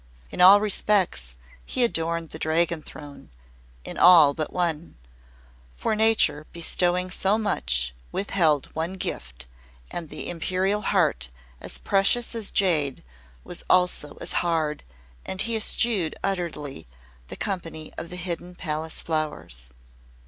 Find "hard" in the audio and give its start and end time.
14.41-14.81